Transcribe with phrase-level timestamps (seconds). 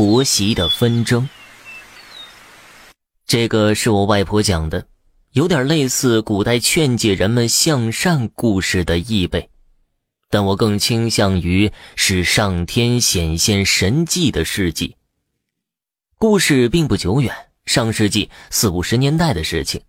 [0.00, 1.28] 婆媳的纷争。
[3.26, 4.86] 这个是我外婆讲的，
[5.32, 9.50] 有点类似古代劝诫人们向善故事的意味，
[10.30, 14.96] 但我更倾向于是上天显现神迹的事迹。
[16.16, 17.36] 故事并不久远，
[17.66, 19.82] 上世纪四五十年代的事情。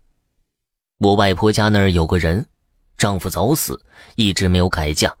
[0.98, 2.44] 我外婆家那儿有个人，
[2.98, 3.82] 丈夫早死，
[4.16, 5.16] 一直没有改嫁。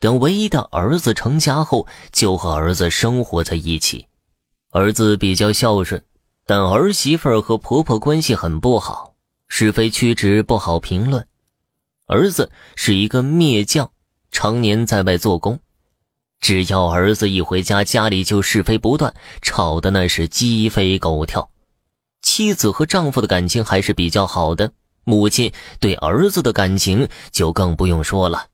[0.00, 4.06] 等唯一的儿子成家后，就和儿子生活在一起。
[4.72, 6.00] 儿子比较孝顺，
[6.46, 9.14] 但儿媳妇和婆婆关系很不好，
[9.48, 11.26] 是非曲直不好评论。
[12.06, 13.90] 儿子是一个篾匠，
[14.30, 15.58] 常年在外做工，
[16.40, 21.50] 只要儿子一回家，家里就是非不断，吵得那是鸡飞狗跳。
[22.22, 24.70] 妻子和丈夫的感情还是比较好的，
[25.02, 28.46] 母亲对儿子的感情就更不用说了。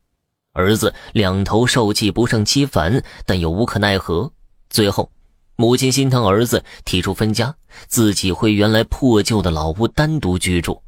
[0.54, 4.32] 儿子两头受气，不胜其烦，但又无可奈何。
[4.70, 5.10] 最后，
[5.56, 7.54] 母亲心疼儿子，提出分家，
[7.88, 10.82] 自己回原来破旧的老屋单独居住。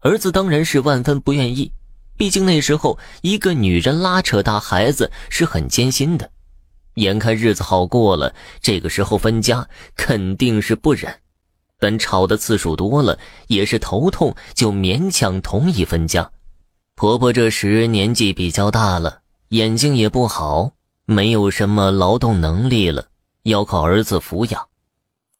[0.00, 1.72] 儿子当然是万分不愿意，
[2.16, 6.30] 毕竟那时候一个女人拉扯大孩子是很艰辛的。
[6.94, 11.14] 眼看日子好过了，这个时候分家肯定是不忍，
[11.78, 16.28] 但吵的次数多了，也是头痛，就勉强同意分家。
[16.96, 19.20] 婆婆这时年纪比较大了，
[19.50, 20.72] 眼睛也不好，
[21.04, 23.06] 没有什么劳动能力了，
[23.48, 24.68] 要靠儿子抚养。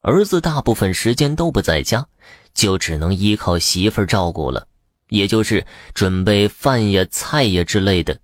[0.01, 2.07] 儿子大部分时间都不在家，
[2.53, 4.67] 就只能依靠媳妇照顾了，
[5.09, 8.19] 也就是准备饭呀、菜呀之类的。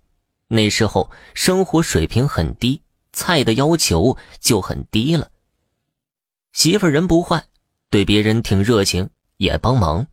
[0.48, 5.30] 那时候生活水平很低，菜的要求就很低了。
[6.54, 7.44] 媳妇人不坏，
[7.90, 10.08] 对别人挺热情，也帮忙。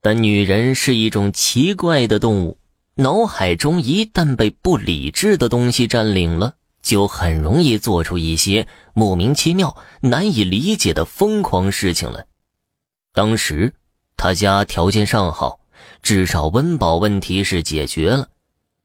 [0.00, 2.58] 但女人是一种奇怪的动物，
[2.94, 6.54] 脑海中一旦被不理智的东西占领了，
[6.84, 12.26] 就很容易做出一些莫名其妙、难以理解的疯狂事情来。
[13.14, 13.72] 当时
[14.18, 15.58] 他家条件尚好，
[16.02, 18.28] 至少温饱问题是解决了。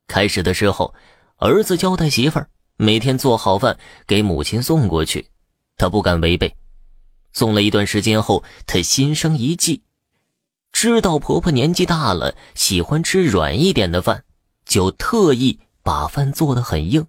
[0.08, 0.96] 开始的时候，
[1.36, 5.28] 儿子交代媳妇儿每天做好饭给母亲送过去，
[5.76, 6.56] 他不敢违背。
[7.34, 9.84] 送了一段时间后，他心生一计。
[10.72, 14.24] 知道婆婆年纪大了，喜欢吃软一点的饭，
[14.66, 17.06] 就特意把饭做得很硬。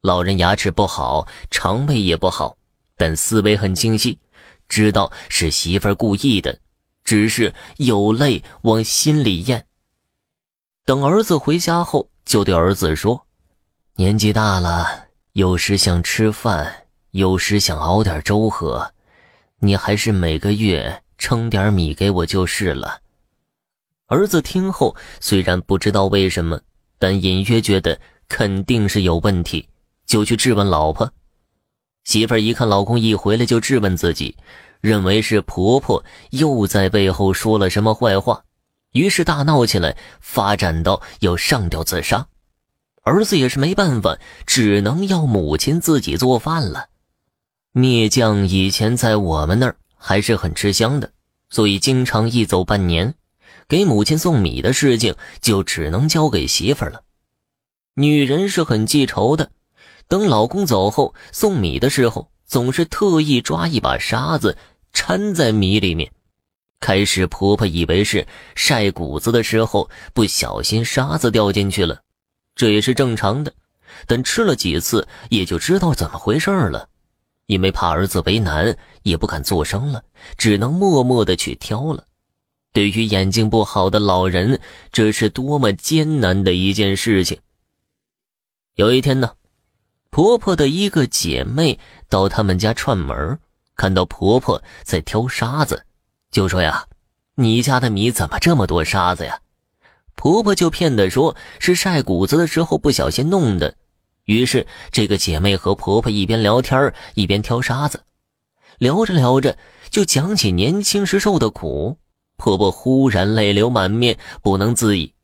[0.00, 2.56] 老人牙齿不好，肠胃也不好，
[2.96, 4.18] 但思维很清晰，
[4.68, 6.60] 知道是媳妇儿故意的，
[7.02, 9.66] 只是有泪往心里咽。
[10.84, 13.26] 等儿子回家后，就对儿子说
[13.96, 18.94] ：“年纪大了，有时想吃饭，有时想熬点粥喝，
[19.58, 23.00] 你还是每个月称点米给我就是了。”
[24.06, 26.60] 儿子听后，虽然不知道为什么，
[27.00, 29.68] 但隐约觉得肯定是有问题，
[30.08, 31.12] 就去质问老婆。
[32.02, 34.36] 媳妇儿一看老公一回来就质问自己，
[34.80, 38.42] 认为是婆婆又在背后说了什么坏话，
[38.92, 42.26] 于是大闹起来，发展到要上吊自杀。
[43.02, 46.88] 儿子也是没办法，只能要母亲自己做饭了。
[47.74, 51.12] 篾匠以前在我们那儿还是很吃香的，
[51.50, 53.14] 所以经常一走半年。
[53.68, 57.02] 给母亲送米的事情就只能交给媳妇儿了。
[57.94, 59.50] 女人是很记仇的，
[60.08, 64.56] 等老公走后送米的时候，总是特意抓一把沙子
[64.92, 66.10] 掺在米里面。
[66.80, 72.00] 开始婆婆以为是晒谷子的时候不小心沙子掉进去了，
[72.54, 73.52] 这也是正常的。
[74.06, 76.88] 等吃了几次也就知道怎么回事了，
[77.46, 80.02] 因为怕儿子为难，也不敢作声了，
[80.36, 82.04] 只能默默的去挑了。
[82.72, 84.60] 对于眼睛不好的老人，
[84.92, 87.38] 这是多么艰难的一件事情。
[88.76, 89.32] 有一天呢，
[90.10, 93.38] 婆婆的一个姐妹到他们家串门，
[93.76, 95.84] 看到婆婆在挑沙子，
[96.30, 96.86] 就说：“呀，
[97.34, 99.40] 你家的米怎么这么多沙子呀？”
[100.16, 103.76] 婆婆就骗的说是晒谷子的时候不小心弄的。
[104.24, 108.02] 于是这个姐妹和婆婆一边聊天一边挑沙子，
[108.78, 109.56] 聊着聊着
[109.90, 111.98] 就讲起年轻时受的苦。
[112.36, 115.14] 婆婆忽然泪流满面，不能自已。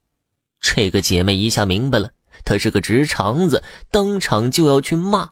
[0.61, 2.11] 这个姐妹一下明白了，
[2.45, 5.31] 她是个直肠子，当场就要去骂。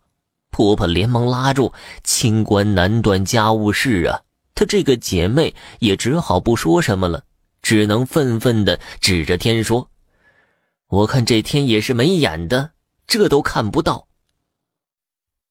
[0.51, 1.73] 婆婆连忙拉住
[2.05, 4.23] ：“清官难断家务事啊！”
[4.55, 7.25] 她这个姐妹也只好不说什么了，
[7.63, 9.91] 只能愤愤地指着天说
[10.89, 12.73] ：“我看这天也是没眼的，
[13.07, 14.09] 这都看不到。”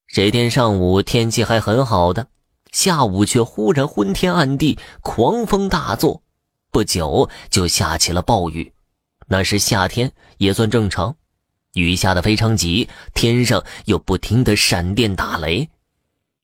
[0.06, 2.28] 这天上午天气还很好的。
[2.70, 6.22] 下午却忽然昏天暗地，狂风大作，
[6.70, 8.72] 不久就下起了暴雨。
[9.26, 11.16] 那是夏天，也算正常。
[11.74, 15.68] 雨下得非常急，天上又不停的闪电打雷。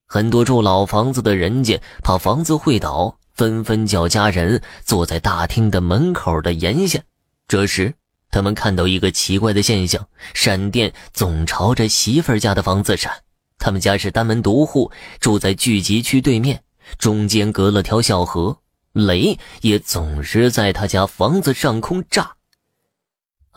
[0.07, 6.99] 很多住老房子的人家怕房子会倒，纷纷叫家人坐在大厅的门口的檐下。
[7.47, 7.95] 这时，
[8.31, 13.13] 他们看到一个奇怪的现象：闪电总朝着媳妇儿家的房子闪。
[13.59, 14.91] 他们家是单门独户，
[15.21, 16.63] 住在聚集区对面，
[16.99, 18.57] 中间隔了条小河，
[18.93, 22.38] 雷也总是在他家房子上空炸。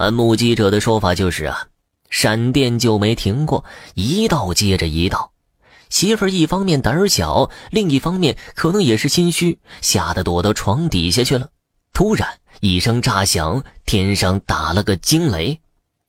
[0.01, 1.68] 按目击者的说法，就是啊，
[2.09, 3.63] 闪电就没停过，
[3.94, 5.31] 一道接着一道。
[5.89, 11.50] 媳妇儿一方面胆小，另一方面可能也是心虚，吓得躲到床底下去了。
[11.94, 15.59] 突然一声炸响，天上打了个惊雷，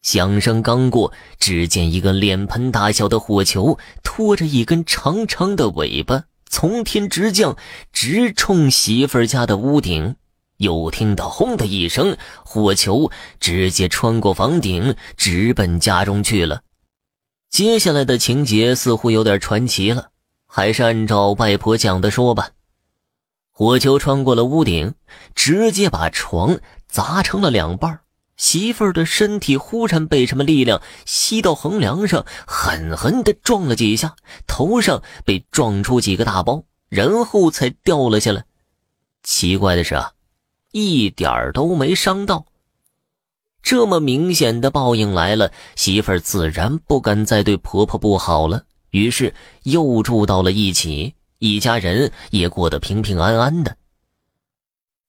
[0.01, 7.57] 响声刚过，只见一个脸盆大小的火球拖着一根长长的尾巴从天直降，
[7.93, 10.15] 直冲媳妇儿家的屋顶。
[10.63, 13.11] 又听到“轰”的一声，火球
[13.41, 16.63] 直接穿过房顶，直奔家中去了。
[17.51, 20.11] 接下来的情节似乎有点传奇了，
[20.47, 22.51] 还是按照外婆讲的说吧。
[23.51, 24.95] 火球穿过了屋顶，
[25.35, 28.01] 直接把床砸成了两半。
[28.39, 34.17] 媳妇儿的身体忽然被什么力量吸到横梁上，狠狠地撞了几下，
[34.47, 38.45] 头上被撞出几个大包，然后才掉了下来。
[39.23, 40.13] 奇怪的是啊，
[40.73, 42.47] 一点都没伤到。
[43.63, 49.33] 这么明显的报应来了，媳妇儿自然不敢再对婆婆不好了，于是
[49.63, 53.77] 又住到了一起，一家人也过得平平安安的。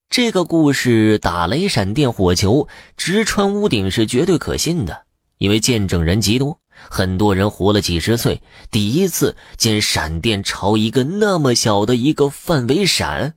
[0.07, 5.05] 这个故事打雷闪电火球直穿屋顶是绝对可信的，
[5.39, 13.33] 因为见证人极多，很多人活了几十岁，第一次见闪电朝一个那么小的一个范围闪，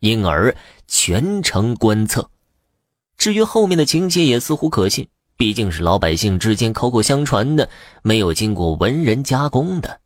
[0.00, 0.56] 因而
[0.86, 2.30] 全程观测。
[3.16, 7.68] 至于后面的情节也似乎可信，毕竟是老百姓之间口口相传的，
[8.02, 10.00] 没有经过文人加工的。